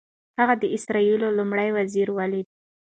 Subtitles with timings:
[0.39, 2.47] هغه د اسرائیلو لومړي وزیر ولید.